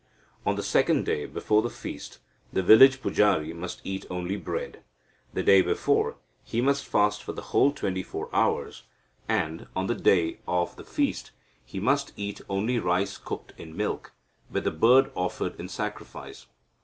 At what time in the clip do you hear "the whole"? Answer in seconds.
7.33-7.71